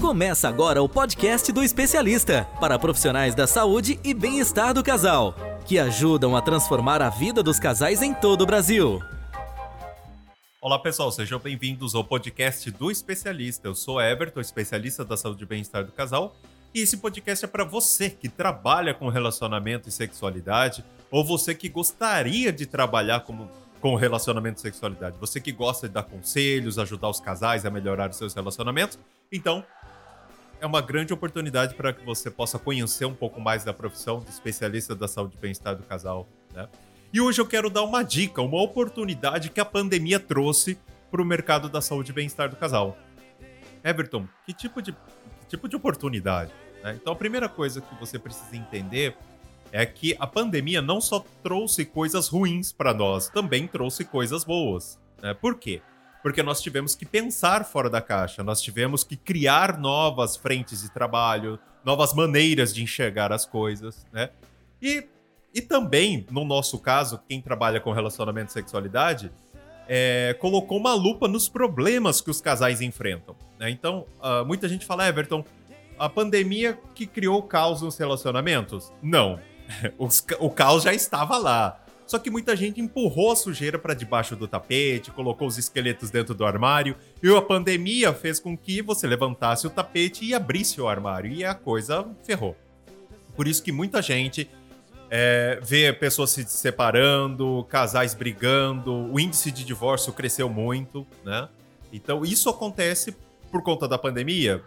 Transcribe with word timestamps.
Começa 0.00 0.48
agora 0.48 0.82
o 0.82 0.88
podcast 0.88 1.52
do 1.52 1.62
especialista 1.62 2.48
para 2.58 2.78
profissionais 2.78 3.34
da 3.34 3.46
saúde 3.46 4.00
e 4.02 4.14
bem-estar 4.14 4.72
do 4.72 4.82
casal, 4.82 5.34
que 5.66 5.78
ajudam 5.78 6.34
a 6.34 6.40
transformar 6.40 7.02
a 7.02 7.10
vida 7.10 7.42
dos 7.42 7.60
casais 7.60 8.00
em 8.00 8.14
todo 8.14 8.40
o 8.40 8.46
Brasil. 8.46 8.98
Olá 10.58 10.78
pessoal, 10.78 11.12
sejam 11.12 11.38
bem-vindos 11.38 11.94
ao 11.94 12.02
podcast 12.02 12.70
do 12.70 12.90
especialista. 12.90 13.68
Eu 13.68 13.74
sou 13.74 14.00
Everton, 14.00 14.40
especialista 14.40 15.04
da 15.04 15.18
saúde 15.18 15.44
e 15.44 15.46
bem-estar 15.46 15.84
do 15.84 15.92
casal, 15.92 16.34
e 16.74 16.80
esse 16.80 16.96
podcast 16.96 17.44
é 17.44 17.48
para 17.48 17.64
você 17.64 18.08
que 18.08 18.28
trabalha 18.28 18.94
com 18.94 19.10
relacionamento 19.10 19.90
e 19.90 19.92
sexualidade, 19.92 20.82
ou 21.10 21.22
você 21.22 21.54
que 21.54 21.68
gostaria 21.68 22.50
de 22.50 22.64
trabalhar 22.64 23.20
com 23.20 23.94
relacionamento 23.96 24.58
e 24.58 24.62
sexualidade. 24.62 25.16
Você 25.20 25.40
que 25.40 25.52
gosta 25.52 25.88
de 25.88 25.94
dar 25.94 26.04
conselhos, 26.04 26.78
ajudar 26.78 27.10
os 27.10 27.20
casais 27.20 27.66
a 27.66 27.70
melhorar 27.70 28.08
os 28.08 28.16
seus 28.16 28.32
relacionamentos. 28.34 28.98
Então, 29.32 29.64
é 30.60 30.66
uma 30.66 30.80
grande 30.80 31.12
oportunidade 31.12 31.74
para 31.74 31.92
que 31.92 32.04
você 32.04 32.30
possa 32.30 32.58
conhecer 32.58 33.06
um 33.06 33.14
pouco 33.14 33.40
mais 33.40 33.64
da 33.64 33.72
profissão 33.72 34.20
de 34.20 34.30
especialista 34.30 34.94
da 34.94 35.08
saúde 35.08 35.34
e 35.36 35.40
bem-estar 35.40 35.74
do 35.74 35.82
casal. 35.82 36.28
Né? 36.54 36.68
E 37.12 37.20
hoje 37.20 37.40
eu 37.40 37.46
quero 37.46 37.70
dar 37.70 37.82
uma 37.82 38.02
dica, 38.02 38.42
uma 38.42 38.60
oportunidade 38.62 39.50
que 39.50 39.58
a 39.58 39.64
pandemia 39.64 40.20
trouxe 40.20 40.78
para 41.10 41.20
o 41.20 41.24
mercado 41.24 41.68
da 41.68 41.80
saúde 41.80 42.12
e 42.12 42.14
bem-estar 42.14 42.48
do 42.48 42.56
casal. 42.56 42.96
Everton, 43.82 44.28
que 44.46 44.52
tipo 44.52 44.82
de, 44.82 44.92
que 44.92 45.46
tipo 45.48 45.68
de 45.68 45.76
oportunidade? 45.76 46.52
Né? 46.84 46.98
Então, 47.00 47.12
a 47.12 47.16
primeira 47.16 47.48
coisa 47.48 47.80
que 47.80 47.94
você 47.98 48.18
precisa 48.18 48.54
entender 48.54 49.16
é 49.72 49.84
que 49.86 50.14
a 50.20 50.26
pandemia 50.26 50.82
não 50.82 51.00
só 51.00 51.24
trouxe 51.42 51.84
coisas 51.84 52.28
ruins 52.28 52.70
para 52.72 52.92
nós, 52.92 53.28
também 53.28 53.66
trouxe 53.66 54.04
coisas 54.04 54.44
boas. 54.44 54.98
Né? 55.22 55.32
Por 55.32 55.56
quê? 55.56 55.80
Porque 56.22 56.42
nós 56.42 56.60
tivemos 56.60 56.94
que 56.94 57.06
pensar 57.06 57.64
fora 57.64 57.88
da 57.88 58.00
caixa, 58.00 58.42
nós 58.42 58.60
tivemos 58.60 59.04
que 59.04 59.16
criar 59.16 59.78
novas 59.78 60.36
frentes 60.36 60.82
de 60.82 60.90
trabalho, 60.90 61.58
novas 61.84 62.14
maneiras 62.14 62.74
de 62.74 62.82
enxergar 62.82 63.32
as 63.32 63.46
coisas, 63.46 64.06
né? 64.12 64.30
E, 64.80 65.06
e 65.54 65.60
também, 65.60 66.26
no 66.30 66.44
nosso 66.44 66.78
caso, 66.78 67.20
quem 67.28 67.40
trabalha 67.40 67.80
com 67.80 67.92
relacionamento 67.92 68.50
e 68.50 68.52
sexualidade, 68.52 69.30
é, 69.92 70.34
colocou 70.38 70.78
uma 70.78 70.94
lupa 70.94 71.26
nos 71.26 71.48
problemas 71.48 72.20
que 72.20 72.30
os 72.30 72.40
casais 72.40 72.80
enfrentam. 72.80 73.34
Né? 73.58 73.70
Então, 73.70 74.06
uh, 74.22 74.46
muita 74.46 74.68
gente 74.68 74.86
fala, 74.86 75.08
Everton, 75.08 75.44
a 75.98 76.08
pandemia 76.08 76.78
que 76.94 77.06
criou 77.06 77.40
o 77.40 77.42
caos 77.42 77.82
nos 77.82 77.98
relacionamentos? 77.98 78.92
Não. 79.02 79.38
Os, 79.98 80.24
o 80.38 80.48
caos 80.48 80.82
já 80.82 80.94
estava 80.94 81.36
lá. 81.36 81.78
Só 82.10 82.18
que 82.18 82.28
muita 82.28 82.56
gente 82.56 82.80
empurrou 82.80 83.30
a 83.30 83.36
sujeira 83.36 83.78
para 83.78 83.94
debaixo 83.94 84.34
do 84.34 84.48
tapete, 84.48 85.12
colocou 85.12 85.46
os 85.46 85.56
esqueletos 85.56 86.10
dentro 86.10 86.34
do 86.34 86.44
armário, 86.44 86.96
e 87.22 87.32
a 87.32 87.40
pandemia 87.40 88.12
fez 88.12 88.40
com 88.40 88.58
que 88.58 88.82
você 88.82 89.06
levantasse 89.06 89.64
o 89.64 89.70
tapete 89.70 90.24
e 90.24 90.34
abrisse 90.34 90.80
o 90.80 90.88
armário, 90.88 91.30
e 91.30 91.44
a 91.44 91.54
coisa 91.54 92.04
ferrou. 92.24 92.56
Por 93.36 93.46
isso 93.46 93.62
que 93.62 93.70
muita 93.70 94.02
gente 94.02 94.50
é, 95.08 95.60
vê 95.62 95.92
pessoas 95.92 96.30
se 96.30 96.44
separando, 96.46 97.64
casais 97.68 98.12
brigando, 98.12 98.92
o 98.92 99.20
índice 99.20 99.52
de 99.52 99.64
divórcio 99.64 100.12
cresceu 100.12 100.48
muito, 100.48 101.06
né? 101.24 101.48
Então 101.92 102.24
isso 102.24 102.50
acontece 102.50 103.14
por 103.52 103.62
conta 103.62 103.86
da 103.86 103.96
pandemia. 103.96 104.64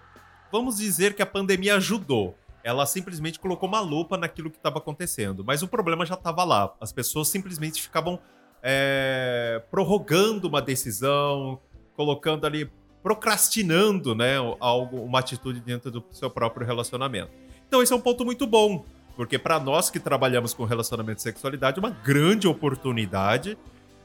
Vamos 0.49 0.77
dizer 0.77 1.13
que 1.13 1.21
a 1.21 1.25
pandemia 1.25 1.75
ajudou 1.75 2.37
ela 2.63 2.85
simplesmente 2.85 3.39
colocou 3.39 3.67
uma 3.67 3.81
lupa 3.81 4.17
naquilo 4.17 4.49
que 4.49 4.57
estava 4.57 4.77
acontecendo. 4.77 5.43
Mas 5.43 5.61
o 5.61 5.67
problema 5.67 6.05
já 6.05 6.15
estava 6.15 6.43
lá. 6.43 6.73
As 6.79 6.91
pessoas 6.93 7.27
simplesmente 7.27 7.81
ficavam 7.81 8.19
é, 8.61 9.61
prorrogando 9.69 10.47
uma 10.47 10.61
decisão, 10.61 11.59
colocando 11.95 12.45
ali, 12.45 12.71
procrastinando, 13.03 14.15
né, 14.15 14.35
algo, 14.61 15.01
uma 15.03 15.19
atitude 15.19 15.59
dentro 15.59 15.91
do 15.91 16.03
seu 16.11 16.29
próprio 16.29 16.65
relacionamento. 16.65 17.31
Então 17.67 17.83
esse 17.83 17.91
é 17.91 17.95
um 17.95 18.01
ponto 18.01 18.23
muito 18.23 18.47
bom, 18.47 18.85
porque 19.17 19.37
para 19.37 19.59
nós 19.59 19.89
que 19.89 19.99
trabalhamos 19.99 20.53
com 20.53 20.63
relacionamento 20.63 21.19
e 21.19 21.21
sexualidade, 21.21 21.77
é 21.77 21.81
uma 21.81 21.89
grande 21.89 22.47
oportunidade 22.47 23.57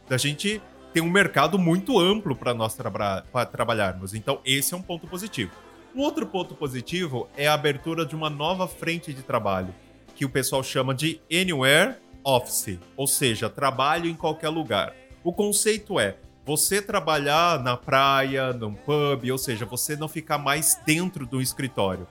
da 0.09 0.17
gente 0.17 0.61
ter 0.93 1.01
um 1.01 1.11
mercado 1.11 1.59
muito 1.59 1.99
amplo 1.99 2.35
para 2.35 2.53
nós 2.53 2.75
tra 2.75 3.23
trabalharmos. 3.53 4.15
Então 4.15 4.41
esse 4.45 4.75
é 4.75 4.77
um 4.77 4.83
ponto 4.83 5.07
positivo. 5.07 5.53
Um 5.99 6.03
outro 6.03 6.25
ponto 6.29 6.55
positivo 6.55 7.29
é 7.37 7.49
a 7.49 7.55
abertura 7.55 8.07
de 8.07 8.15
uma 8.15 8.31
nova 8.31 8.69
frente 8.69 9.13
de 9.13 9.21
trabalho, 9.21 9.75
que 10.15 10.25
o 10.25 10.31
pessoal 10.31 10.63
chama 10.63 10.95
de 10.95 11.21
Anywhere 11.29 11.97
Office, 12.23 12.79
ou 12.97 13.09
seja, 13.09 13.51
trabalho 13.51 14.09
em 14.09 14.15
qualquer 14.15 14.49
lugar. 14.49 14.95
O 15.25 15.33
conceito 15.33 15.99
é 15.99 16.17
você 16.47 16.81
trabalhar 16.81 17.61
na 17.65 17.77
praia, 17.77 18.53
num 18.53 18.75
pub, 18.75 19.29
ou 19.29 19.39
seja, 19.39 19.67
você 19.67 19.97
não 19.97 20.07
ficar 20.07 20.39
mais 20.39 20.81
dentro 20.87 21.27
do 21.27 21.43
escritório. 21.43 22.07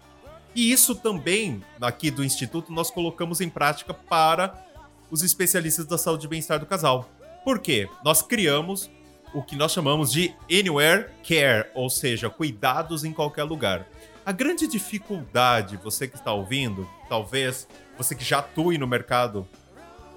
E 0.54 0.70
isso 0.70 0.94
também, 0.94 1.64
aqui 1.80 2.12
do 2.12 2.26
Instituto, 2.26 2.74
nós 2.74 2.92
colocamos 2.92 3.40
em 3.40 3.48
prática 3.48 3.94
para 3.94 4.66
os 5.10 5.24
especialistas 5.24 5.86
da 5.86 5.98
saúde 5.98 6.26
e 6.26 6.30
bem-estar 6.30 6.60
do 6.60 6.66
casal. 6.66 7.10
Por 7.46 7.60
quê? 7.60 7.88
Nós 8.04 8.22
criamos 8.22 8.92
o 9.38 9.44
que 9.44 9.56
nós 9.56 9.72
chamamos 9.72 10.12
de 10.12 10.34
Anywhere 10.52 11.12
Care, 11.22 11.70
ou 11.76 11.92
seja, 11.92 12.28
cuidados 12.28 13.04
em 13.04 13.14
qualquer 13.14 13.44
lugar. 13.44 13.88
A 14.26 14.32
grande 14.32 14.66
dificuldade, 14.66 15.78
você 15.78 16.08
que 16.08 16.16
está 16.16 16.34
ouvindo, 16.34 16.90
talvez 17.08 17.68
você 17.96 18.16
que 18.16 18.24
já 18.24 18.40
atue 18.40 18.80
no 18.80 18.88
mercado 18.88 19.48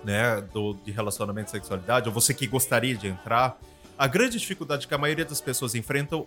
né, 0.03 0.41
do, 0.54 0.72
de 0.72 0.91
relacionamento 0.91 1.48
e 1.48 1.50
sexualidade, 1.50 2.09
ou 2.09 2.14
você 2.14 2.32
que 2.32 2.47
gostaria 2.47 2.97
de 2.97 3.09
entrar, 3.09 3.60
a 3.98 4.06
grande 4.06 4.38
dificuldade 4.38 4.88
que 4.88 4.94
a 4.94 4.98
maioria 4.98 5.26
das 5.26 5.42
pessoas 5.42 5.75
enfrentam, 5.75 6.26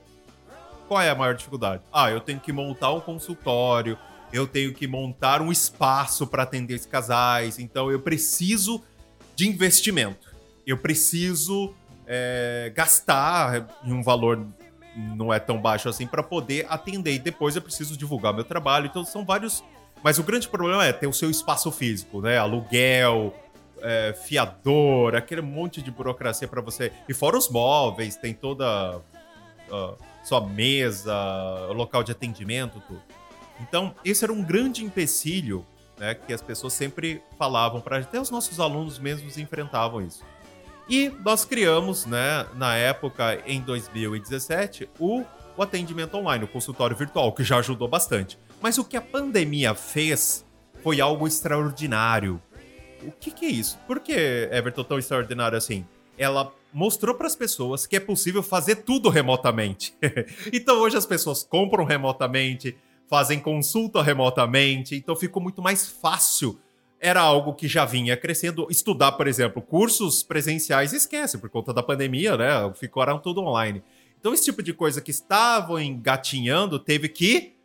qual 0.87 1.01
é 1.01 1.09
a 1.09 1.15
maior 1.15 1.33
dificuldade? 1.33 1.81
Ah, 1.91 2.11
eu 2.11 2.19
tenho 2.19 2.39
que 2.39 2.53
montar 2.53 2.93
um 2.93 3.01
consultório, 3.01 3.97
eu 4.31 4.45
tenho 4.45 4.71
que 4.71 4.85
montar 4.85 5.41
um 5.41 5.51
espaço 5.51 6.27
para 6.27 6.43
atender 6.43 6.75
esses 6.75 6.85
casais, 6.85 7.57
então 7.57 7.89
eu 7.89 7.99
preciso 7.99 8.83
de 9.35 9.49
investimento. 9.49 10.31
Eu 10.65 10.77
preciso 10.77 11.73
é, 12.07 12.71
gastar 12.75 13.67
em 13.83 13.93
um 13.93 14.03
valor 14.03 14.45
não 14.95 15.33
é 15.33 15.39
tão 15.39 15.59
baixo 15.59 15.89
assim 15.89 16.05
para 16.05 16.21
poder 16.21 16.65
atender. 16.69 17.13
E 17.13 17.19
depois 17.19 17.55
eu 17.55 17.61
preciso 17.61 17.97
divulgar 17.97 18.33
meu 18.33 18.43
trabalho. 18.43 18.85
Então 18.85 19.03
são 19.03 19.25
vários. 19.25 19.63
Mas 20.03 20.19
o 20.19 20.23
grande 20.23 20.47
problema 20.47 20.85
é 20.85 20.93
ter 20.93 21.07
o 21.07 21.13
seu 21.13 21.29
espaço 21.29 21.71
físico, 21.71 22.21
né? 22.21 22.37
Aluguel, 22.37 23.33
é, 23.81 24.13
fiador, 24.13 25.15
aquele 25.15 25.41
monte 25.41 25.81
de 25.81 25.89
burocracia 25.89 26.47
para 26.47 26.61
você. 26.61 26.91
E 27.07 27.13
fora 27.13 27.37
os 27.37 27.49
móveis, 27.49 28.15
tem 28.15 28.33
toda 28.33 28.97
uh, 28.97 29.97
sua 30.23 30.41
mesa, 30.41 31.15
local 31.69 32.03
de 32.03 32.11
atendimento, 32.11 32.81
tudo. 32.87 33.01
Então, 33.61 33.95
esse 34.03 34.23
era 34.23 34.33
um 34.33 34.43
grande 34.43 34.83
empecilho 34.83 35.65
né, 35.97 36.15
que 36.15 36.33
as 36.33 36.41
pessoas 36.41 36.73
sempre 36.73 37.21
falavam 37.37 37.79
para 37.79 37.99
até 37.99 38.19
os 38.19 38.29
nossos 38.29 38.59
alunos 38.59 38.99
mesmos 38.99 39.37
enfrentavam 39.37 40.01
isso. 40.01 40.23
E 40.88 41.09
nós 41.23 41.45
criamos, 41.45 42.05
né, 42.05 42.45
na 42.55 42.75
época, 42.75 43.41
em 43.45 43.61
2017, 43.61 44.89
o, 44.99 45.23
o 45.55 45.63
atendimento 45.63 46.16
online, 46.16 46.44
o 46.44 46.47
consultório 46.47 46.95
virtual, 46.95 47.31
que 47.31 47.44
já 47.44 47.57
ajudou 47.57 47.88
bastante. 47.88 48.38
Mas 48.61 48.77
o 48.77 48.83
que 48.83 48.97
a 48.97 49.01
pandemia 49.01 49.73
fez 49.73 50.45
foi 50.81 50.99
algo 50.99 51.25
extraordinário. 51.25 52.41
O 53.01 53.11
que, 53.11 53.31
que 53.31 53.45
é 53.45 53.49
isso? 53.49 53.77
Por 53.88 53.99
que 53.99 54.13
Everton 54.51 54.83
tão 54.83 54.99
extraordinário 54.99 55.57
assim? 55.57 55.85
Ela 56.17 56.53
mostrou 56.73 57.15
para 57.15 57.27
as 57.27 57.35
pessoas 57.35 57.85
que 57.85 57.95
é 57.95 58.00
possível 58.00 58.44
fazer 58.44 58.77
tudo 58.77 59.09
remotamente. 59.09 59.95
então 60.51 60.79
hoje 60.79 60.97
as 60.97 61.05
pessoas 61.05 61.44
compram 61.44 61.85
remotamente, 61.85 62.75
fazem 63.09 63.39
consulta 63.39 64.01
remotamente, 64.01 64.95
então 64.95 65.15
ficou 65.15 65.41
muito 65.41 65.61
mais 65.61 65.88
fácil 65.88 66.59
era 67.03 67.19
algo 67.19 67.53
que 67.53 67.67
já 67.67 67.83
vinha 67.83 68.15
crescendo. 68.15 68.65
Estudar, 68.69 69.11
por 69.11 69.27
exemplo, 69.27 69.61
cursos 69.61 70.23
presenciais, 70.23 70.93
esquece, 70.93 71.37
por 71.37 71.49
conta 71.49 71.73
da 71.73 71.83
pandemia, 71.83 72.37
né? 72.37 72.73
Ficaram 72.75 73.19
tudo 73.19 73.41
online. 73.41 73.83
Então, 74.17 74.33
esse 74.33 74.45
tipo 74.45 74.63
de 74.63 74.71
coisa 74.73 75.01
que 75.01 75.11
estavam 75.11 75.77
engatinhando 75.77 76.79
teve 76.79 77.09
que 77.09 77.57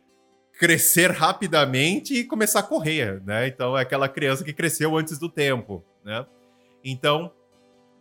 crescer 0.59 1.09
rapidamente 1.11 2.15
e 2.15 2.25
começar 2.25 2.59
a 2.59 2.63
correr, 2.63 3.23
né? 3.25 3.47
Então, 3.47 3.77
é 3.77 3.81
aquela 3.81 4.09
criança 4.09 4.43
que 4.43 4.51
cresceu 4.51 4.97
antes 4.97 5.17
do 5.17 5.29
tempo, 5.29 5.85
né? 6.03 6.25
Então, 6.83 7.31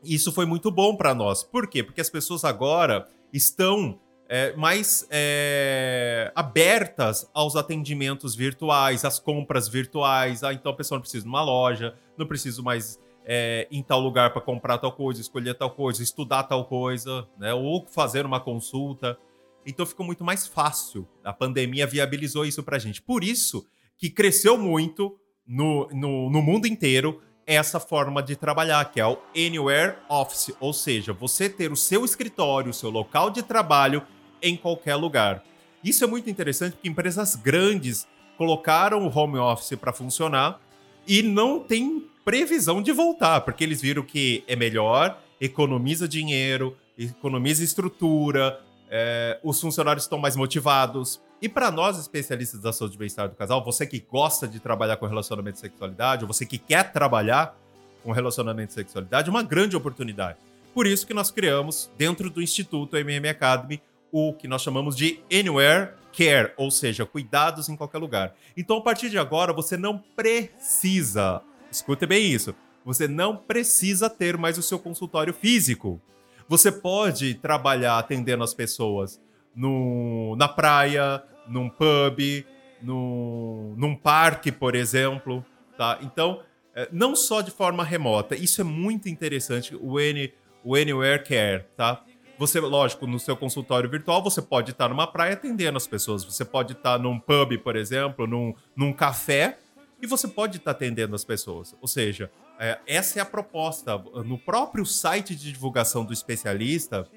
isso 0.02 0.32
foi 0.32 0.44
muito 0.44 0.72
bom 0.72 0.96
para 0.96 1.14
nós. 1.14 1.44
Por 1.44 1.68
quê? 1.68 1.84
Porque 1.84 2.00
as 2.00 2.10
pessoas 2.10 2.44
agora 2.44 3.06
estão 3.32 4.00
é, 4.28 4.54
mais 4.54 5.06
é, 5.10 6.30
abertas 6.34 7.28
aos 7.32 7.56
atendimentos 7.56 8.36
virtuais, 8.36 9.04
às 9.04 9.18
compras 9.18 9.68
virtuais. 9.68 10.44
Ah, 10.44 10.52
então 10.52 10.70
a 10.70 10.76
pessoa 10.76 10.96
não 10.96 11.00
precisa 11.00 11.22
de 11.22 11.28
uma 11.28 11.42
loja, 11.42 11.94
não 12.16 12.26
precisa 12.26 12.60
mais 12.60 13.00
é, 13.24 13.66
em 13.70 13.82
tal 13.82 14.00
lugar 14.00 14.32
para 14.32 14.42
comprar 14.42 14.76
tal 14.78 14.92
coisa, 14.92 15.20
escolher 15.20 15.54
tal 15.54 15.70
coisa, 15.70 16.02
estudar 16.02 16.42
tal 16.44 16.66
coisa, 16.66 17.26
né? 17.38 17.54
Ou 17.54 17.86
fazer 17.86 18.26
uma 18.26 18.38
consulta. 18.38 19.18
Então 19.66 19.86
ficou 19.86 20.04
muito 20.04 20.22
mais 20.22 20.46
fácil. 20.46 21.08
A 21.24 21.32
pandemia 21.32 21.86
viabilizou 21.86 22.44
isso 22.44 22.62
para 22.62 22.76
a 22.76 22.78
gente. 22.78 23.00
Por 23.00 23.24
isso 23.24 23.66
que 23.96 24.10
cresceu 24.10 24.58
muito 24.58 25.18
no, 25.46 25.88
no, 25.88 26.30
no 26.30 26.42
mundo 26.42 26.66
inteiro 26.66 27.22
essa 27.46 27.80
forma 27.80 28.22
de 28.22 28.36
trabalhar, 28.36 28.84
que 28.92 29.00
é 29.00 29.06
o 29.06 29.18
Anywhere 29.34 29.96
Office, 30.06 30.54
ou 30.60 30.74
seja, 30.74 31.14
você 31.14 31.48
ter 31.48 31.72
o 31.72 31.76
seu 31.76 32.04
escritório, 32.04 32.70
o 32.70 32.74
seu 32.74 32.90
local 32.90 33.30
de 33.30 33.42
trabalho 33.42 34.02
em 34.42 34.56
qualquer 34.56 34.96
lugar. 34.96 35.42
Isso 35.82 36.02
é 36.04 36.06
muito 36.06 36.28
interessante 36.28 36.72
porque 36.72 36.88
empresas 36.88 37.36
grandes 37.36 38.06
colocaram 38.36 39.06
o 39.06 39.18
home 39.18 39.38
office 39.38 39.76
para 39.78 39.92
funcionar 39.92 40.60
e 41.06 41.22
não 41.22 41.60
tem 41.60 42.04
previsão 42.24 42.82
de 42.82 42.92
voltar, 42.92 43.40
porque 43.40 43.64
eles 43.64 43.80
viram 43.80 44.02
que 44.02 44.44
é 44.46 44.54
melhor, 44.54 45.18
economiza 45.40 46.06
dinheiro, 46.06 46.76
economiza 46.98 47.64
estrutura, 47.64 48.60
é, 48.90 49.38
os 49.42 49.60
funcionários 49.60 50.04
estão 50.04 50.18
mais 50.18 50.36
motivados. 50.36 51.20
E 51.40 51.48
para 51.48 51.70
nós, 51.70 51.98
especialistas 51.98 52.60
da 52.60 52.72
saúde 52.72 52.96
e 52.96 52.98
bem-estar 52.98 53.28
do 53.28 53.34
casal, 53.34 53.64
você 53.64 53.86
que 53.86 54.00
gosta 54.00 54.46
de 54.46 54.58
trabalhar 54.60 54.96
com 54.96 55.06
relacionamento 55.06 55.56
e 55.56 55.60
sexualidade, 55.60 56.24
ou 56.24 56.28
você 56.28 56.44
que 56.44 56.58
quer 56.58 56.92
trabalhar 56.92 57.56
com 58.02 58.12
relacionamento 58.12 58.72
e 58.72 58.74
sexualidade, 58.74 59.28
é 59.28 59.30
uma 59.30 59.42
grande 59.42 59.76
oportunidade. 59.76 60.38
Por 60.74 60.86
isso 60.86 61.06
que 61.06 61.14
nós 61.14 61.30
criamos, 61.30 61.90
dentro 61.96 62.28
do 62.28 62.42
Instituto 62.42 62.96
MM 62.96 63.28
Academy, 63.28 63.80
o 64.12 64.32
que 64.32 64.48
nós 64.48 64.62
chamamos 64.62 64.96
de 64.96 65.20
Anywhere 65.32 65.92
Care, 66.12 66.52
ou 66.56 66.70
seja, 66.70 67.06
cuidados 67.06 67.68
em 67.68 67.76
qualquer 67.76 67.98
lugar. 67.98 68.34
Então, 68.56 68.78
a 68.78 68.82
partir 68.82 69.10
de 69.10 69.18
agora, 69.18 69.52
você 69.52 69.76
não 69.76 69.98
precisa, 70.16 71.42
escute 71.70 72.06
bem 72.06 72.32
isso, 72.32 72.54
você 72.84 73.06
não 73.06 73.36
precisa 73.36 74.08
ter 74.08 74.36
mais 74.36 74.56
o 74.56 74.62
seu 74.62 74.78
consultório 74.78 75.34
físico. 75.34 76.00
Você 76.48 76.72
pode 76.72 77.34
trabalhar 77.34 77.98
atendendo 77.98 78.42
as 78.42 78.54
pessoas 78.54 79.20
no, 79.54 80.34
na 80.36 80.48
praia, 80.48 81.22
num 81.46 81.68
pub, 81.68 82.46
no, 82.80 83.74
num 83.76 83.94
parque, 83.94 84.50
por 84.50 84.74
exemplo. 84.74 85.44
Tá? 85.76 85.98
Então, 86.02 86.40
é, 86.74 86.88
não 86.90 87.14
só 87.14 87.40
de 87.40 87.50
forma 87.50 87.84
remota, 87.84 88.34
isso 88.34 88.60
é 88.60 88.64
muito 88.64 89.08
interessante, 89.08 89.76
o, 89.76 89.98
Any, 89.98 90.32
o 90.64 90.74
Anywhere 90.74 91.22
Care, 91.24 91.64
tá? 91.76 92.04
Você, 92.38 92.60
lógico, 92.60 93.04
no 93.04 93.18
seu 93.18 93.36
consultório 93.36 93.90
virtual, 93.90 94.22
você 94.22 94.40
pode 94.40 94.70
estar 94.70 94.88
numa 94.88 95.08
praia 95.08 95.32
atendendo 95.32 95.76
as 95.76 95.88
pessoas. 95.88 96.24
Você 96.24 96.44
pode 96.44 96.72
estar 96.72 96.96
num 96.96 97.18
pub, 97.18 97.58
por 97.58 97.74
exemplo, 97.74 98.28
num, 98.28 98.54
num 98.76 98.92
café, 98.92 99.58
e 100.00 100.06
você 100.06 100.28
pode 100.28 100.58
estar 100.58 100.70
atendendo 100.70 101.16
as 101.16 101.24
pessoas. 101.24 101.74
Ou 101.80 101.88
seja, 101.88 102.30
é, 102.58 102.78
essa 102.86 103.18
é 103.18 103.22
a 103.22 103.26
proposta. 103.26 103.98
No 104.24 104.38
próprio 104.38 104.86
site 104.86 105.34
de 105.34 105.52
divulgação 105.52 106.04
do 106.04 106.12
especialista, 106.12 107.08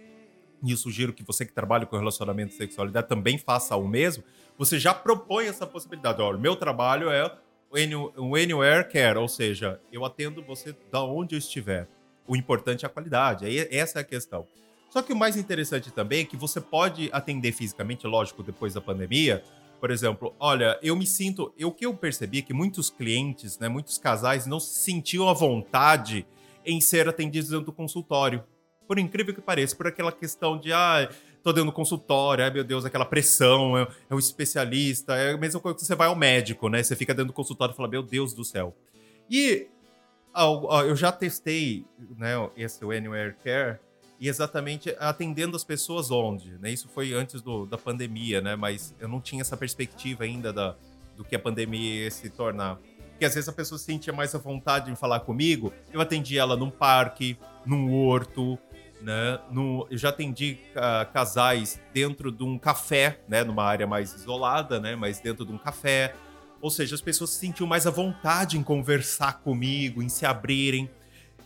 e 0.64 0.72
eu 0.72 0.78
sugiro 0.78 1.14
que 1.14 1.24
você 1.24 1.46
que 1.46 1.54
trabalha 1.54 1.86
com 1.86 1.96
relacionamento 1.96 2.54
e 2.54 2.58
sexualidade 2.58 3.08
também 3.08 3.38
faça 3.38 3.76
o 3.76 3.88
mesmo, 3.88 4.24
você 4.58 4.80
já 4.80 4.92
propõe 4.92 5.46
essa 5.46 5.68
possibilidade. 5.68 6.20
Olha, 6.20 6.40
meu 6.40 6.56
trabalho 6.56 7.12
é 7.12 7.32
o 8.18 8.36
Anywhere 8.36 8.90
Care, 8.90 9.20
ou 9.20 9.28
seja, 9.28 9.80
eu 9.92 10.04
atendo 10.04 10.44
você 10.44 10.76
da 10.92 11.04
onde 11.04 11.36
eu 11.36 11.40
estiver. 11.40 11.88
O 12.28 12.36
importante 12.36 12.86
é 12.86 12.88
a 12.88 12.90
qualidade, 12.90 13.46
essa 13.76 14.00
é 14.00 14.02
a 14.02 14.06
questão. 14.06 14.48
Só 14.92 15.02
que 15.02 15.14
o 15.14 15.16
mais 15.16 15.38
interessante 15.38 15.90
também 15.90 16.20
é 16.20 16.26
que 16.26 16.36
você 16.36 16.60
pode 16.60 17.10
atender 17.14 17.54
fisicamente, 17.54 18.06
lógico, 18.06 18.44
depois 18.44 18.74
da 18.74 18.82
pandemia. 18.82 19.42
Por 19.80 19.90
exemplo, 19.90 20.36
olha, 20.38 20.78
eu 20.84 20.98
me 20.98 21.08
sinto. 21.08 21.54
O 21.64 21.72
que 21.72 21.86
eu 21.86 21.94
percebi 21.94 22.40
é 22.40 22.42
que 22.42 22.54
muitos 22.54 22.90
clientes, 22.90 23.58
né, 23.58 23.70
muitos 23.70 23.98
casais 23.98 24.46
não 24.46 24.60
se 24.60 24.80
sentiam 24.80 25.30
à 25.30 25.34
vontade 25.34 26.28
em 26.66 26.82
ser 26.82 27.08
atendidos 27.08 27.50
dentro 27.50 27.68
do 27.68 27.72
consultório. 27.72 28.44
Por 28.86 29.00
incrível 29.00 29.34
que 29.34 29.40
pareça, 29.40 29.78
por 29.78 29.88
aquela 29.88 30.12
questão 30.12 30.60
de, 30.60 30.74
ah, 30.74 31.10
tô 31.42 31.54
dentro 31.54 31.72
do 31.72 31.74
consultório, 31.74 32.44
ai 32.44 32.52
meu 32.52 32.64
Deus, 32.66 32.84
aquela 32.84 33.06
pressão, 33.06 33.78
é, 33.78 33.88
é 34.10 34.14
um 34.14 34.20
especialista, 34.20 35.16
é 35.16 35.32
a 35.32 35.38
mesma 35.38 35.62
coisa 35.62 35.78
que 35.78 35.86
você 35.86 35.96
vai 35.96 36.10
ao 36.10 36.18
médico, 36.18 36.68
né? 36.68 36.84
Você 36.84 36.98
fica 36.98 37.14
dentro 37.14 37.28
do 37.28 37.34
consultório 37.34 37.72
e 37.72 37.76
fala, 37.78 37.88
meu 37.88 38.04
Deus 38.04 38.34
do 38.34 38.44
céu. 38.44 38.76
E 39.30 39.70
eu 40.86 40.96
já 40.98 41.14
testei 41.14 41.86
né, 42.18 42.34
esse 42.58 42.84
Anywhere 42.84 43.36
Care 43.42 43.80
e 44.22 44.30
exatamente 44.30 44.96
atendendo 45.00 45.58
as 45.58 45.64
pessoas 45.64 46.12
onde, 46.12 46.52
né? 46.60 46.70
Isso 46.70 46.88
foi 46.88 47.12
antes 47.12 47.42
do, 47.42 47.66
da 47.66 47.76
pandemia, 47.76 48.40
né? 48.40 48.56
Mas 48.56 48.94
eu 49.00 49.08
não 49.08 49.20
tinha 49.20 49.42
essa 49.42 49.58
perspectiva 49.58 50.24
ainda 50.24 50.54
da, 50.54 50.76
do 51.18 51.24
que 51.24 51.36
a 51.36 51.40
pandemia 51.40 52.04
ia 52.04 52.12
se 52.12 52.30
tornar. 52.30 52.78
Porque 53.10 53.26
às 53.26 53.34
vezes 53.34 53.50
a 53.50 53.52
pessoa 53.52 53.80
sentia 53.80 54.14
mais 54.14 54.36
a 54.36 54.38
vontade 54.38 54.92
em 54.92 54.96
falar 54.96 55.22
comigo, 55.22 55.74
eu 55.92 56.00
atendi 56.00 56.38
ela 56.38 56.56
num 56.56 56.70
parque, 56.70 57.36
num 57.66 57.92
horto, 57.96 58.60
né? 59.02 59.40
No, 59.50 59.88
eu 59.90 59.98
já 59.98 60.10
atendi 60.10 60.60
uh, 60.76 61.12
casais 61.12 61.82
dentro 61.92 62.32
de 62.32 62.44
um 62.44 62.60
café, 62.60 63.22
né? 63.28 63.44
Numa 63.44 63.64
área 63.64 63.88
mais 63.88 64.14
isolada, 64.14 64.80
né? 64.80 64.96
Mas 64.96 65.20
dentro 65.20 65.44
de 65.44 65.52
um 65.52 65.58
café. 65.58 66.14
Ou 66.62 66.70
seja, 66.70 66.94
as 66.94 67.02
pessoas 67.02 67.32
se 67.32 67.40
sentiam 67.40 67.66
mais 67.66 67.88
à 67.88 67.90
vontade 67.90 68.56
em 68.56 68.62
conversar 68.62 69.40
comigo, 69.40 70.00
em 70.04 70.10
se 70.10 70.28
abrirem. 70.28 70.92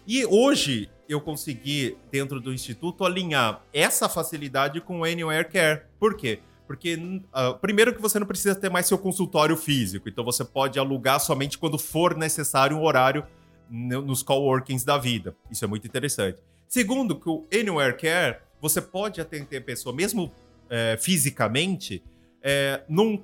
E 0.05 0.25
hoje 0.25 0.89
eu 1.07 1.21
consegui, 1.21 1.97
dentro 2.11 2.39
do 2.39 2.53
Instituto, 2.53 3.05
alinhar 3.05 3.61
essa 3.73 4.09
facilidade 4.09 4.81
com 4.81 5.01
o 5.01 5.03
Anywhere 5.03 5.47
Care. 5.49 5.81
Por 5.99 6.15
quê? 6.15 6.39
Porque, 6.67 6.95
uh, 6.95 7.57
primeiro, 7.59 7.93
que 7.93 8.01
você 8.01 8.19
não 8.19 8.25
precisa 8.25 8.55
ter 8.55 8.69
mais 8.69 8.87
seu 8.87 8.97
consultório 8.97 9.55
físico, 9.55 10.09
então 10.09 10.23
você 10.23 10.43
pode 10.43 10.79
alugar 10.79 11.19
somente 11.19 11.57
quando 11.57 11.77
for 11.77 12.17
necessário 12.17 12.77
um 12.77 12.83
horário 12.83 13.25
nos 13.69 14.23
coworkings 14.23 14.83
da 14.83 14.97
vida. 14.97 15.35
Isso 15.49 15.63
é 15.63 15.67
muito 15.67 15.87
interessante. 15.87 16.41
Segundo, 16.67 17.19
que 17.19 17.29
o 17.29 17.45
Anywhere 17.53 17.95
Care, 17.97 18.37
você 18.59 18.81
pode 18.81 19.21
atender 19.21 19.57
a 19.57 19.61
pessoa, 19.61 19.95
mesmo 19.95 20.31
é, 20.69 20.97
fisicamente, 20.99 22.03
é, 22.41 22.83
num, 22.87 23.21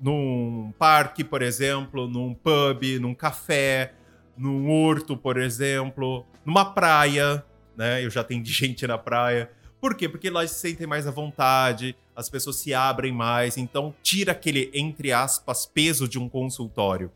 num 0.00 0.72
parque, 0.78 1.22
por 1.22 1.42
exemplo, 1.42 2.08
num 2.08 2.34
pub, 2.34 2.82
num 3.00 3.14
café, 3.14 3.92
num 4.36 4.70
horto, 4.70 5.16
por 5.16 5.36
exemplo, 5.38 6.24
numa 6.44 6.64
praia, 6.64 7.44
né? 7.76 8.04
Eu 8.04 8.10
já 8.10 8.24
tenho 8.24 8.44
gente 8.46 8.86
na 8.86 8.98
praia. 8.98 9.50
Por 9.80 9.96
quê? 9.96 10.08
Porque 10.08 10.30
lá 10.30 10.46
se 10.46 10.54
sentem 10.54 10.86
mais 10.86 11.06
à 11.06 11.10
vontade, 11.10 11.96
as 12.14 12.28
pessoas 12.28 12.56
se 12.56 12.72
abrem 12.72 13.12
mais, 13.12 13.56
então 13.56 13.94
tira 14.02 14.32
aquele, 14.32 14.70
entre 14.72 15.12
aspas, 15.12 15.66
peso 15.66 16.06
de 16.06 16.18
um 16.18 16.28
consultório. 16.28 17.10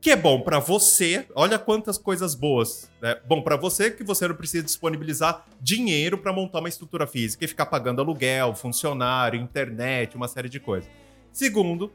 Que 0.00 0.10
é 0.10 0.16
bom 0.16 0.40
para 0.40 0.60
você, 0.60 1.26
olha 1.34 1.58
quantas 1.58 1.98
coisas 1.98 2.34
boas. 2.34 2.90
Né? 3.00 3.16
Bom 3.26 3.42
para 3.42 3.56
você 3.56 3.90
que 3.90 4.04
você 4.04 4.28
não 4.28 4.34
precisa 4.34 4.64
disponibilizar 4.64 5.44
dinheiro 5.60 6.18
para 6.18 6.32
montar 6.32 6.60
uma 6.60 6.68
estrutura 6.68 7.06
física 7.06 7.44
e 7.44 7.48
ficar 7.48 7.66
pagando 7.66 8.00
aluguel, 8.00 8.54
funcionário, 8.54 9.40
internet, 9.40 10.16
uma 10.16 10.28
série 10.28 10.48
de 10.48 10.60
coisas. 10.60 10.88
Segundo, 11.32 11.92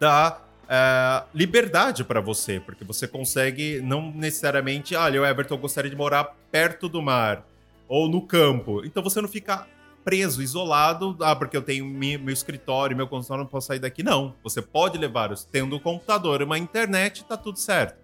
dá 0.00 0.40
uh, 0.64 1.26
liberdade 1.34 2.04
para 2.04 2.20
você, 2.20 2.60
porque 2.60 2.84
você 2.84 3.06
consegue 3.06 3.80
não 3.80 4.12
necessariamente, 4.12 4.94
olha, 4.94 5.16
eu, 5.16 5.24
Everton, 5.24 5.56
gostaria 5.56 5.90
de 5.90 5.96
morar 5.96 6.36
perto 6.50 6.88
do 6.88 7.02
mar 7.02 7.44
ou 7.88 8.08
no 8.08 8.22
campo. 8.22 8.84
Então 8.84 9.02
você 9.02 9.20
não 9.20 9.28
fica 9.28 9.66
preso, 10.04 10.42
isolado, 10.42 11.16
ah, 11.20 11.36
porque 11.36 11.56
eu 11.56 11.62
tenho 11.62 11.84
meu 11.86 12.32
escritório, 12.32 12.96
meu 12.96 13.06
consultório, 13.06 13.44
não 13.44 13.50
posso 13.50 13.68
sair 13.68 13.78
daqui. 13.78 14.02
Não, 14.02 14.34
você 14.42 14.60
pode 14.60 14.98
levar, 14.98 15.32
tendo 15.50 15.76
um 15.76 15.78
computador, 15.78 16.42
uma 16.42 16.58
internet, 16.58 17.24
tá 17.24 17.36
tudo 17.36 17.58
certo, 17.58 17.96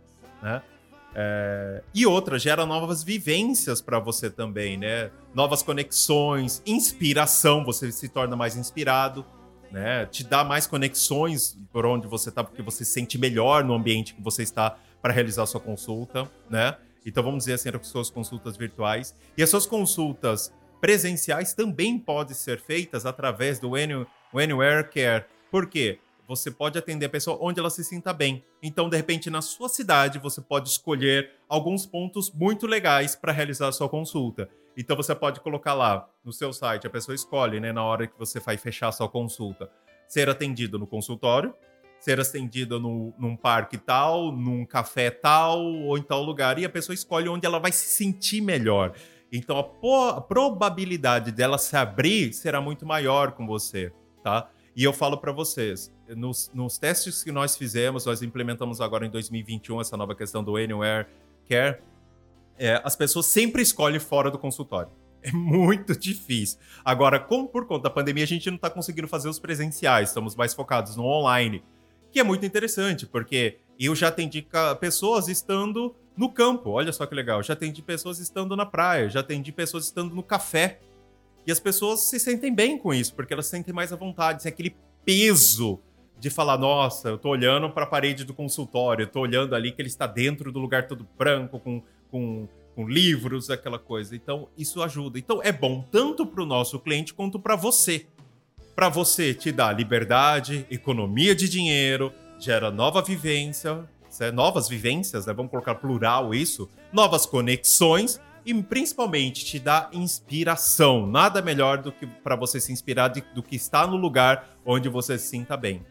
né? 0.42 0.62
É... 1.14 1.82
E 1.92 2.06
outra, 2.06 2.38
gera 2.38 2.64
novas 2.64 3.02
vivências 3.02 3.80
para 3.80 3.98
você 3.98 4.30
também, 4.30 4.76
né? 4.76 5.10
Novas 5.34 5.62
conexões, 5.62 6.62
inspiração, 6.64 7.64
você 7.64 7.90
se 7.90 8.08
torna 8.08 8.36
mais 8.36 8.56
inspirado 8.56 9.24
né? 9.70 10.06
Te 10.06 10.24
dá 10.24 10.44
mais 10.44 10.66
conexões 10.66 11.56
por 11.72 11.86
onde 11.86 12.06
você 12.06 12.28
está, 12.28 12.42
porque 12.42 12.62
você 12.62 12.84
se 12.84 12.92
sente 12.92 13.18
melhor 13.18 13.64
no 13.64 13.74
ambiente 13.74 14.14
que 14.14 14.22
você 14.22 14.42
está 14.42 14.76
para 15.00 15.12
realizar 15.12 15.46
sua 15.46 15.60
consulta, 15.60 16.30
né? 16.50 16.76
Então 17.06 17.22
vamos 17.22 17.44
dizer 17.44 17.54
assim, 17.54 17.70
as 17.70 17.86
suas 17.86 18.10
consultas 18.10 18.56
virtuais. 18.56 19.14
E 19.36 19.42
as 19.42 19.48
suas 19.48 19.66
consultas 19.66 20.52
presenciais 20.80 21.54
também 21.54 21.98
podem 21.98 22.34
ser 22.34 22.60
feitas 22.60 23.06
através 23.06 23.58
do 23.58 23.72
Anywhere 24.34 24.88
Care. 24.90 25.24
Por 25.50 25.68
quê? 25.68 25.98
Você 26.26 26.50
pode 26.50 26.78
atender 26.78 27.06
a 27.06 27.08
pessoa 27.08 27.38
onde 27.40 27.58
ela 27.58 27.70
se 27.70 27.82
sinta 27.82 28.12
bem. 28.12 28.44
Então, 28.62 28.90
de 28.90 28.96
repente, 28.98 29.30
na 29.30 29.40
sua 29.40 29.68
cidade, 29.68 30.18
você 30.18 30.42
pode 30.42 30.68
escolher 30.68 31.30
alguns 31.48 31.86
pontos 31.86 32.30
muito 32.30 32.66
legais 32.66 33.16
para 33.16 33.32
realizar 33.32 33.68
a 33.68 33.72
sua 33.72 33.88
consulta. 33.88 34.46
Então 34.80 34.96
você 34.96 35.12
pode 35.12 35.40
colocar 35.40 35.74
lá 35.74 36.08
no 36.24 36.32
seu 36.32 36.52
site, 36.52 36.86
a 36.86 36.90
pessoa 36.90 37.12
escolhe, 37.12 37.58
né, 37.58 37.72
na 37.72 37.82
hora 37.82 38.06
que 38.06 38.16
você 38.16 38.38
vai 38.38 38.56
fechar 38.56 38.86
a 38.86 38.92
sua 38.92 39.08
consulta, 39.08 39.68
ser 40.06 40.30
atendido 40.30 40.78
no 40.78 40.86
consultório, 40.86 41.52
ser 41.98 42.20
atendido 42.20 42.78
no, 42.78 43.12
num 43.18 43.36
parque 43.36 43.76
tal, 43.76 44.30
num 44.30 44.64
café 44.64 45.10
tal 45.10 45.60
ou 45.60 45.98
em 45.98 46.02
tal 46.02 46.22
lugar, 46.22 46.60
e 46.60 46.64
a 46.64 46.68
pessoa 46.68 46.94
escolhe 46.94 47.28
onde 47.28 47.44
ela 47.44 47.58
vai 47.58 47.72
se 47.72 47.86
sentir 47.88 48.40
melhor. 48.40 48.92
Então 49.32 49.58
a, 49.58 50.10
a 50.10 50.20
probabilidade 50.20 51.32
dela 51.32 51.58
se 51.58 51.76
abrir 51.76 52.32
será 52.32 52.60
muito 52.60 52.86
maior 52.86 53.32
com 53.32 53.48
você, 53.48 53.92
tá? 54.22 54.48
E 54.76 54.84
eu 54.84 54.92
falo 54.92 55.18
para 55.18 55.32
vocês, 55.32 55.92
nos, 56.08 56.52
nos, 56.54 56.78
testes 56.78 57.24
que 57.24 57.32
nós 57.32 57.56
fizemos, 57.56 58.06
nós 58.06 58.22
implementamos 58.22 58.80
agora 58.80 59.04
em 59.04 59.10
2021 59.10 59.80
essa 59.80 59.96
nova 59.96 60.14
questão 60.14 60.44
do 60.44 60.56
Anywhere 60.56 61.08
Care, 61.48 61.80
é, 62.58 62.80
as 62.84 62.96
pessoas 62.96 63.26
sempre 63.26 63.62
escolhem 63.62 64.00
fora 64.00 64.30
do 64.30 64.38
consultório. 64.38 64.90
É 65.22 65.32
muito 65.32 65.98
difícil. 65.98 66.58
Agora, 66.84 67.18
como 67.18 67.48
por 67.48 67.66
conta 67.66 67.84
da 67.84 67.90
pandemia, 67.90 68.24
a 68.24 68.26
gente 68.26 68.48
não 68.48 68.56
está 68.56 68.70
conseguindo 68.70 69.08
fazer 69.08 69.28
os 69.28 69.38
presenciais, 69.38 70.10
estamos 70.10 70.36
mais 70.36 70.54
focados 70.54 70.96
no 70.96 71.04
online. 71.04 71.62
Que 72.12 72.20
é 72.20 72.22
muito 72.22 72.46
interessante, 72.46 73.06
porque 73.06 73.58
eu 73.78 73.94
já 73.94 74.08
atendi 74.08 74.46
pessoas 74.80 75.28
estando 75.28 75.94
no 76.16 76.30
campo. 76.30 76.70
Olha 76.70 76.92
só 76.92 77.04
que 77.04 77.14
legal. 77.14 77.42
Já 77.42 77.52
atendi 77.52 77.82
pessoas 77.82 78.18
estando 78.18 78.56
na 78.56 78.64
praia, 78.64 79.08
já 79.08 79.20
atendi 79.20 79.52
pessoas 79.52 79.84
estando 79.84 80.14
no 80.14 80.22
café. 80.22 80.80
E 81.46 81.52
as 81.52 81.60
pessoas 81.60 82.08
se 82.08 82.18
sentem 82.18 82.54
bem 82.54 82.78
com 82.78 82.92
isso, 82.92 83.14
porque 83.14 83.32
elas 83.32 83.46
se 83.46 83.52
sentem 83.52 83.74
mais 83.74 83.92
à 83.92 83.96
vontade, 83.96 84.42
sem 84.42 84.52
aquele 84.52 84.76
peso 85.04 85.80
de 86.18 86.30
falar, 86.30 86.58
nossa, 86.58 87.08
eu 87.08 87.18
tô 87.18 87.28
olhando 87.28 87.70
para 87.70 87.84
a 87.84 87.86
parede 87.86 88.24
do 88.24 88.34
consultório, 88.34 89.08
eu 89.12 89.20
olhando 89.20 89.54
ali 89.54 89.70
que 89.70 89.80
ele 89.80 89.88
está 89.88 90.06
dentro 90.06 90.50
do 90.50 90.58
lugar 90.58 90.86
todo 90.86 91.06
branco, 91.16 91.60
com, 91.60 91.82
com, 92.10 92.48
com 92.74 92.88
livros, 92.88 93.50
aquela 93.50 93.78
coisa. 93.78 94.14
Então, 94.14 94.48
isso 94.56 94.82
ajuda. 94.82 95.18
Então, 95.18 95.42
é 95.42 95.52
bom 95.52 95.84
tanto 95.90 96.26
para 96.26 96.42
o 96.42 96.46
nosso 96.46 96.78
cliente 96.78 97.14
quanto 97.14 97.38
para 97.38 97.56
você. 97.56 98.06
Para 98.74 98.88
você 98.88 99.34
te 99.34 99.50
dá 99.50 99.72
liberdade, 99.72 100.66
economia 100.70 101.34
de 101.34 101.48
dinheiro, 101.48 102.12
gera 102.38 102.70
nova 102.70 103.02
vivência, 103.02 103.84
novas 104.32 104.68
vivências, 104.68 105.26
né? 105.26 105.32
vamos 105.32 105.50
colocar 105.50 105.74
plural 105.74 106.34
isso, 106.34 106.68
novas 106.92 107.26
conexões 107.26 108.20
e 108.44 108.54
principalmente 108.62 109.44
te 109.44 109.58
dá 109.58 109.90
inspiração. 109.92 111.06
Nada 111.06 111.42
melhor 111.42 111.82
do 111.82 111.92
que 111.92 112.06
para 112.06 112.36
você 112.36 112.60
se 112.60 112.72
inspirar 112.72 113.08
de, 113.08 113.20
do 113.34 113.42
que 113.42 113.56
estar 113.56 113.86
no 113.86 113.96
lugar 113.96 114.56
onde 114.64 114.88
você 114.88 115.18
se 115.18 115.26
sinta 115.26 115.56
bem. 115.56 115.84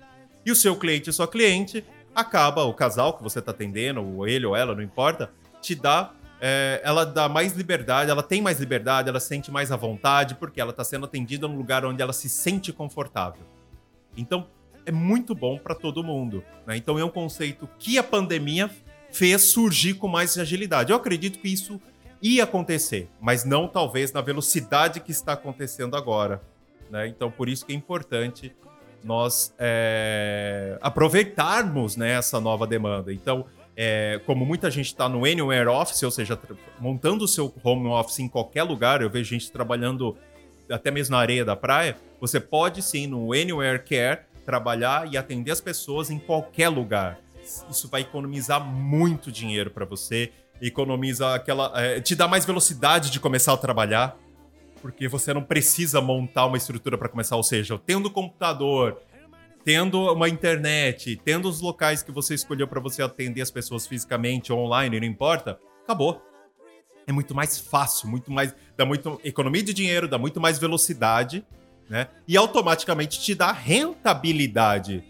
E 0.46 0.52
o 0.52 0.56
seu 0.56 0.76
cliente, 0.76 1.12
sua 1.12 1.28
cliente, 1.28 1.84
acaba, 2.16 2.64
o 2.64 2.74
casal 2.74 3.14
que 3.14 3.22
você 3.22 3.40
está 3.40 3.52
atendendo, 3.52 4.02
ou 4.04 4.28
ele 4.28 4.46
ou 4.46 4.56
ela, 4.56 4.74
não 4.74 4.82
importa, 4.82 5.32
te 5.68 5.76
dá. 5.76 6.14
É, 6.40 6.82
ela 6.84 7.04
dá 7.04 7.28
mais 7.28 7.54
liberdade, 7.54 8.12
ela 8.12 8.22
tem 8.22 8.42
mais 8.42 8.60
liberdade, 8.60 9.10
ela 9.10 9.20
sente 9.20 9.52
mais 9.52 9.72
à 9.72 9.76
vontade, 9.76 10.36
porque 10.36 10.62
ela 10.62 10.70
está 10.70 10.84
sendo 10.84 11.06
atendida 11.06 11.48
num 11.48 11.58
lugar 11.58 11.84
onde 11.84 12.02
ela 12.02 12.14
se 12.14 12.30
sente 12.30 12.72
confortável. 12.72 13.42
Então, 14.16 14.48
é 14.86 14.92
muito 14.92 15.34
bom 15.34 15.58
para 15.58 15.74
todo 15.74 16.04
mundo. 16.04 16.44
Né? 16.66 16.78
Então, 16.78 16.98
é 17.00 17.04
um 17.04 17.10
conceito 17.10 17.68
que 17.80 17.98
a 17.98 18.04
pandemia 18.04 18.70
fez 19.12 19.46
surgir 19.46 19.96
com 19.96 20.08
mais 20.08 20.38
agilidade. 20.38 20.92
Eu 20.92 20.98
acredito 20.98 21.40
que 21.40 21.48
isso 21.48 21.82
ia 22.22 22.44
acontecer, 22.44 23.10
mas 23.20 23.44
não 23.44 23.68
talvez 23.68 24.12
na 24.12 24.22
velocidade 24.22 25.00
que 25.00 25.12
está 25.12 25.34
acontecendo 25.34 25.96
agora. 25.96 26.42
Né? 26.90 27.08
Então, 27.08 27.32
por 27.32 27.50
isso 27.50 27.66
que 27.66 27.74
é 27.74 27.76
importante 27.76 28.56
nós 29.04 29.54
é, 29.58 30.78
aproveitarmos 30.82 31.96
né, 31.96 32.12
essa 32.12 32.40
nova 32.40 32.68
demanda. 32.68 33.12
Então, 33.12 33.46
é, 33.78 34.20
como 34.26 34.46
muita 34.46 34.72
gente 34.72 34.88
está 34.88 35.08
no 35.08 35.24
Anywhere 35.24 35.68
Office, 35.68 36.02
ou 36.04 36.12
seja, 36.12 36.38
montando 36.80 37.24
o 37.24 37.28
seu 37.28 37.54
home 37.64 37.88
office 37.88 38.20
em 38.20 38.28
qualquer 38.28 38.64
lugar, 38.64 39.02
eu 39.02 39.10
vejo 39.10 39.30
gente 39.30 39.52
trabalhando 39.52 40.18
até 40.70 40.92
mesmo 40.92 41.16
na 41.16 41.22
areia 41.22 41.46
da 41.46 41.56
praia, 41.56 41.96
você 42.20 42.40
pode 42.40 42.82
sim 42.82 43.08
no 43.08 43.32
Anywhere 43.32 43.84
Care 43.84 44.22
trabalhar 44.44 45.14
e 45.14 45.16
atender 45.16 45.52
as 45.52 45.62
pessoas 45.62 46.10
em 46.10 46.18
qualquer 46.18 46.70
lugar. 46.70 47.20
Isso 47.70 47.88
vai 47.88 48.02
economizar 48.02 48.62
muito 48.62 49.32
dinheiro 49.32 49.70
para 49.70 49.86
você 49.86 50.32
economiza 50.62 51.36
aquela. 51.36 51.72
É, 51.76 52.02
te 52.02 52.16
dá 52.16 52.28
mais 52.28 52.46
velocidade 52.46 53.10
de 53.10 53.20
começar 53.20 53.54
a 53.54 53.58
trabalhar, 53.58 54.18
porque 54.82 55.08
você 55.08 55.34
não 55.34 55.44
precisa 55.44 56.02
montar 56.02 56.46
uma 56.46 56.58
estrutura 56.58 56.98
para 56.98 57.10
começar. 57.10 57.36
Ou 57.36 57.44
seja, 57.44 57.80
tendo 57.86 58.10
computador, 58.10 59.02
tendo 59.68 60.14
uma 60.14 60.30
internet, 60.30 61.20
tendo 61.26 61.50
os 61.50 61.60
locais 61.60 62.02
que 62.02 62.10
você 62.10 62.34
escolheu 62.34 62.66
para 62.70 62.80
você 62.80 63.04
atender 63.04 63.42
as 63.42 63.52
pessoas 63.52 63.86
fisicamente, 63.86 64.54
online, 64.54 64.98
não 64.98 65.06
importa, 65.06 65.60
acabou. 65.84 66.24
É 67.06 67.12
muito 67.12 67.36
mais 67.36 67.60
fácil, 67.60 68.08
muito 68.08 68.32
mais. 68.32 68.56
dá 68.78 68.86
muito 68.86 69.20
economia 69.26 69.62
de 69.62 69.74
dinheiro, 69.74 70.08
dá 70.08 70.18
muito 70.18 70.40
mais 70.40 70.58
velocidade, 70.58 71.46
né? 71.90 72.08
E 72.26 72.38
automaticamente 72.38 73.20
te 73.20 73.36
dá 73.36 73.52
rentabilidade. 73.52 75.04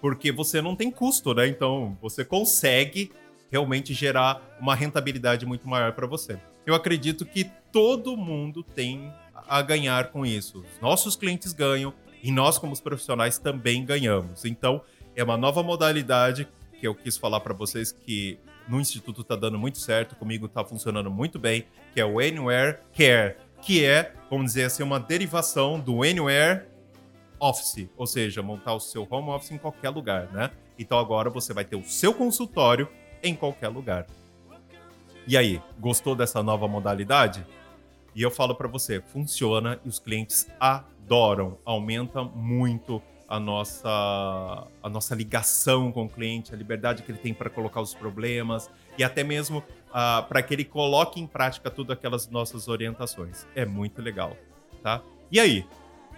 Porque 0.00 0.32
você 0.32 0.62
não 0.62 0.74
tem 0.74 0.90
custo, 0.90 1.34
né? 1.34 1.46
Então 1.46 1.94
você 2.00 2.24
consegue 2.24 3.12
realmente 3.50 3.92
gerar 3.92 4.56
uma 4.58 4.74
rentabilidade 4.74 5.44
muito 5.44 5.68
maior 5.68 5.92
para 5.92 6.06
você. 6.06 6.40
Eu 6.64 6.74
acredito 6.74 7.26
que 7.26 7.44
todo 7.70 8.16
mundo 8.16 8.62
tem 8.62 9.12
a 9.46 9.60
ganhar 9.60 10.10
com 10.12 10.24
isso. 10.24 10.60
Os 10.60 10.80
nossos 10.80 11.14
clientes 11.14 11.52
ganham 11.52 11.92
e 12.22 12.30
nós, 12.30 12.58
como 12.58 12.80
profissionais, 12.80 13.38
também 13.38 13.84
ganhamos. 13.84 14.44
Então, 14.44 14.82
é 15.14 15.22
uma 15.22 15.36
nova 15.36 15.62
modalidade 15.62 16.48
que 16.78 16.86
eu 16.86 16.94
quis 16.94 17.16
falar 17.16 17.40
para 17.40 17.54
vocês 17.54 17.90
que 17.92 18.38
no 18.68 18.80
Instituto 18.80 19.22
está 19.22 19.34
dando 19.34 19.58
muito 19.58 19.78
certo, 19.78 20.14
comigo 20.14 20.46
está 20.46 20.64
funcionando 20.64 21.10
muito 21.10 21.38
bem, 21.38 21.66
que 21.92 22.00
é 22.00 22.04
o 22.04 22.20
Anywhere 22.20 22.78
Care, 22.96 23.36
que 23.62 23.84
é, 23.84 24.12
vamos 24.30 24.52
dizer 24.52 24.64
assim, 24.64 24.82
uma 24.82 25.00
derivação 25.00 25.80
do 25.80 26.02
Anywhere 26.02 26.66
Office, 27.40 27.88
ou 27.96 28.06
seja, 28.06 28.42
montar 28.42 28.74
o 28.74 28.80
seu 28.80 29.06
home 29.08 29.30
office 29.30 29.52
em 29.52 29.58
qualquer 29.58 29.90
lugar, 29.90 30.30
né? 30.32 30.50
Então 30.78 30.98
agora 30.98 31.30
você 31.30 31.52
vai 31.52 31.64
ter 31.64 31.76
o 31.76 31.84
seu 31.84 32.12
consultório 32.12 32.88
em 33.22 33.34
qualquer 33.34 33.68
lugar. 33.68 34.06
E 35.26 35.36
aí, 35.36 35.60
gostou 35.78 36.14
dessa 36.14 36.42
nova 36.42 36.66
modalidade? 36.66 37.46
E 38.18 38.22
eu 38.22 38.32
falo 38.32 38.52
para 38.52 38.66
você, 38.66 39.00
funciona 39.00 39.78
e 39.84 39.88
os 39.88 40.00
clientes 40.00 40.48
adoram, 40.58 41.56
aumenta 41.64 42.24
muito 42.24 43.00
a 43.28 43.38
nossa 43.38 44.66
a 44.82 44.88
nossa 44.88 45.14
ligação 45.14 45.92
com 45.92 46.06
o 46.06 46.08
cliente, 46.08 46.52
a 46.52 46.56
liberdade 46.56 47.04
que 47.04 47.12
ele 47.12 47.18
tem 47.20 47.32
para 47.32 47.48
colocar 47.48 47.80
os 47.80 47.94
problemas 47.94 48.68
e 48.98 49.04
até 49.04 49.22
mesmo 49.22 49.58
uh, 49.58 50.26
para 50.28 50.42
que 50.42 50.52
ele 50.52 50.64
coloque 50.64 51.20
em 51.20 51.28
prática 51.28 51.70
todas 51.70 51.96
aquelas 51.96 52.28
nossas 52.28 52.66
orientações. 52.66 53.46
É 53.54 53.64
muito 53.64 54.02
legal, 54.02 54.36
tá? 54.82 55.00
E 55.30 55.38
aí, 55.38 55.64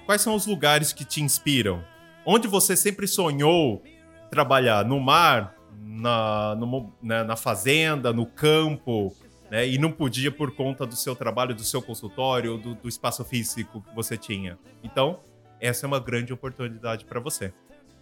quais 0.07 0.23
são 0.23 0.35
os 0.35 0.47
lugares 0.47 0.95
que 0.95 1.05
te 1.05 1.23
inspiram? 1.23 1.85
Onde 2.25 2.49
você 2.49 2.75
sempre 2.77 3.07
sonhou 3.07 3.83
trabalhar? 4.31 4.87
No 4.87 4.99
mar, 4.99 5.55
na, 5.79 6.55
no, 6.55 6.91
né, 7.03 7.25
na 7.25 7.37
fazenda, 7.37 8.11
no 8.11 8.25
campo, 8.25 9.15
né, 9.51 9.67
e 9.67 9.79
não 9.79 9.91
podia 9.91 10.31
por 10.31 10.55
conta 10.55 10.87
do 10.87 10.95
seu 10.95 11.17
trabalho, 11.17 11.55
do 11.55 11.65
seu 11.65 11.83
consultório, 11.83 12.57
do, 12.57 12.75
do 12.75 12.89
espaço 12.89 13.25
físico 13.25 13.83
que 13.83 13.95
você 13.95 14.17
tinha. 14.17 14.59
Então, 14.83 15.21
essa 15.61 15.85
é 15.85 15.87
uma 15.87 16.01
grande 16.01 16.33
oportunidade 16.33 17.05
para 17.05 17.21
você. 17.21 17.53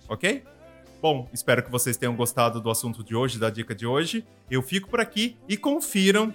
Ok? 0.08 0.44
Bom, 1.00 1.28
espero 1.32 1.62
que 1.62 1.70
vocês 1.70 1.96
tenham 1.96 2.14
gostado 2.14 2.60
do 2.60 2.70
assunto 2.70 3.04
de 3.04 3.14
hoje, 3.14 3.38
da 3.38 3.50
dica 3.50 3.74
de 3.74 3.86
hoje. 3.86 4.24
Eu 4.50 4.62
fico 4.62 4.88
por 4.88 5.00
aqui 5.00 5.36
e 5.48 5.56
confiram 5.56 6.34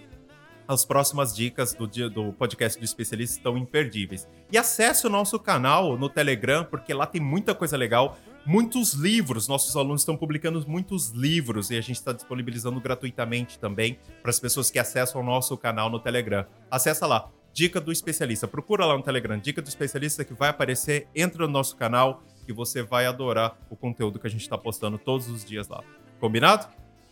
as 0.67 0.85
próximas 0.85 1.35
dicas 1.35 1.73
do, 1.73 1.85
dia, 1.85 2.09
do 2.09 2.31
podcast 2.33 2.79
do 2.79 2.85
especialista 2.85 3.37
estão 3.37 3.57
imperdíveis. 3.57 4.27
E 4.51 4.57
acesse 4.57 5.05
o 5.05 5.09
nosso 5.09 5.37
canal 5.37 5.97
no 5.97 6.07
Telegram, 6.09 6.63
porque 6.63 6.93
lá 6.93 7.05
tem 7.05 7.21
muita 7.21 7.53
coisa 7.53 7.75
legal 7.75 8.17
muitos 8.45 8.93
livros. 8.93 9.47
Nossos 9.47 9.75
alunos 9.75 10.01
estão 10.01 10.17
publicando 10.17 10.63
muitos 10.67 11.09
livros 11.09 11.69
e 11.69 11.77
a 11.77 11.81
gente 11.81 11.95
está 11.95 12.11
disponibilizando 12.11 12.79
gratuitamente 12.79 13.57
também 13.59 13.97
para 14.21 14.29
as 14.29 14.39
pessoas 14.39 14.69
que 14.69 14.79
acessam 14.79 15.21
o 15.21 15.23
nosso 15.23 15.57
canal 15.57 15.89
no 15.89 15.99
Telegram. 15.99 16.45
Acessa 16.69 17.05
lá, 17.05 17.29
Dica 17.53 17.79
do 17.79 17.91
Especialista. 17.91 18.47
Procura 18.47 18.85
lá 18.85 18.97
no 18.97 19.03
Telegram, 19.03 19.37
Dica 19.37 19.61
do 19.61 19.67
Especialista, 19.67 20.25
que 20.25 20.33
vai 20.33 20.49
aparecer. 20.49 21.07
Entra 21.15 21.45
no 21.45 21.53
nosso 21.53 21.75
canal 21.75 22.23
que 22.45 22.51
você 22.51 22.83
vai 22.83 23.05
adorar 23.05 23.57
o 23.69 23.75
conteúdo 23.75 24.19
que 24.19 24.27
a 24.27 24.29
gente 24.29 24.41
está 24.41 24.57
postando 24.57 24.97
todos 24.97 25.29
os 25.29 25.45
dias 25.45 25.67
lá. 25.67 25.83
Combinado? 26.19 26.67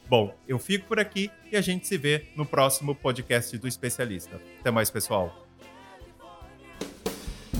Bom, 0.10 0.36
eu 0.46 0.60
fico 0.60 0.88
por 0.88 1.00
aqui 1.00 1.32
e 1.52 1.56
a 1.56 1.62
gente 1.62 1.88
se 1.88 1.98
vê 1.98 2.28
no 2.36 2.46
próximo 2.46 2.94
podcast 2.94 3.58
do 3.58 3.68
Especialista. 3.68 4.42
Até 4.60 4.70
mais, 4.70 4.90
pessoal. 4.90 5.48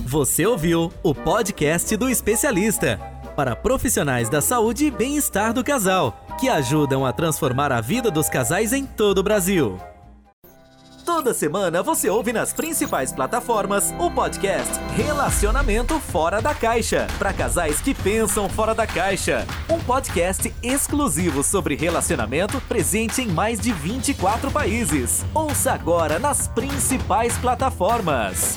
Você 0.04 0.44
ouviu 0.44 0.92
o 1.02 1.14
podcast 1.14 1.96
do 1.96 2.10
Especialista 2.10 3.11
para 3.34 3.56
profissionais 3.56 4.28
da 4.28 4.40
saúde 4.40 4.86
e 4.86 4.90
bem-estar 4.90 5.52
do 5.52 5.64
casal, 5.64 6.24
que 6.38 6.48
ajudam 6.48 7.04
a 7.04 7.12
transformar 7.12 7.72
a 7.72 7.80
vida 7.80 8.10
dos 8.10 8.28
casais 8.28 8.72
em 8.72 8.84
todo 8.84 9.18
o 9.18 9.22
Brasil. 9.22 9.78
Toda 11.04 11.34
semana 11.34 11.82
você 11.82 12.08
ouve 12.08 12.32
nas 12.32 12.52
principais 12.52 13.12
plataformas 13.12 13.92
o 13.98 14.10
podcast 14.10 14.72
Relacionamento 14.94 15.98
Fora 15.98 16.40
da 16.40 16.54
Caixa, 16.54 17.08
para 17.18 17.32
casais 17.32 17.80
que 17.80 17.92
pensam 17.92 18.48
fora 18.48 18.72
da 18.74 18.86
caixa. 18.86 19.44
Um 19.68 19.80
podcast 19.80 20.54
exclusivo 20.62 21.42
sobre 21.42 21.74
relacionamento 21.74 22.60
presente 22.62 23.20
em 23.20 23.26
mais 23.26 23.58
de 23.58 23.72
24 23.72 24.50
países. 24.50 25.24
Ouça 25.34 25.72
agora 25.72 26.20
nas 26.20 26.46
principais 26.46 27.36
plataformas. 27.36 28.56